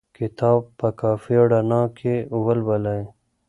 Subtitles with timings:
[0.17, 3.01] کتاب په کافي رڼا کې ولولئ.